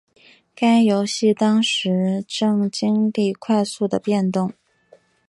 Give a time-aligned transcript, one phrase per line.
[0.55, 4.51] 该游戏当时正经历快速的变动。